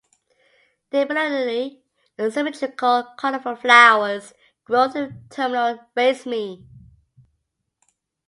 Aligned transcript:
Their 0.89 1.05
bilaterally 1.05 1.83
symmetrical 2.17 3.07
colorful 3.19 3.55
flowers 3.55 4.33
grow 4.63 4.89
from 4.89 5.03
a 5.03 5.13
terminal 5.29 5.79
raceme. 5.95 6.65